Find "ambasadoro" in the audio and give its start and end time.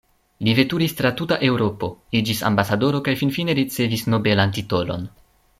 2.51-3.05